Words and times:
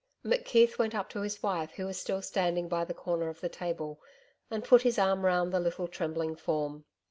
McKeith 0.25 0.79
went 0.79 0.95
up 0.95 1.11
to 1.11 1.21
his 1.21 1.43
wife 1.43 1.73
who 1.73 1.85
was 1.85 1.95
still 1.99 2.23
standing 2.23 2.67
by 2.67 2.83
the 2.83 2.93
corner 2.95 3.29
of 3.29 3.39
the 3.39 3.49
table, 3.49 4.01
and 4.49 4.63
put 4.65 4.81
his 4.81 4.97
arm 4.97 5.23
round 5.23 5.53
the 5.53 5.59
little 5.59 5.87
trembling 5.87 6.35
form. 6.35 6.85